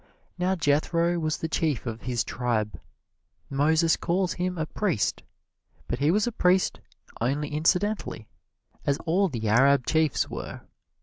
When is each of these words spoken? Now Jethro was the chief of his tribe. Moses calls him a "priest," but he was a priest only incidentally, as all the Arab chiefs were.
Now 0.39 0.55
Jethro 0.55 1.19
was 1.19 1.37
the 1.37 1.47
chief 1.47 1.85
of 1.85 2.01
his 2.01 2.23
tribe. 2.23 2.81
Moses 3.51 3.95
calls 3.95 4.33
him 4.33 4.57
a 4.57 4.65
"priest," 4.65 5.21
but 5.87 5.99
he 5.99 6.09
was 6.09 6.25
a 6.25 6.31
priest 6.31 6.79
only 7.21 7.49
incidentally, 7.49 8.27
as 8.83 8.97
all 9.05 9.29
the 9.29 9.47
Arab 9.47 9.85
chiefs 9.85 10.27
were. 10.27 10.61